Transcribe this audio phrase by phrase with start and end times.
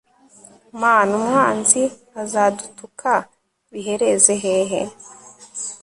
[0.81, 1.83] mana, umwanzi
[2.21, 3.11] azadutuka
[3.71, 4.81] bihereze hehe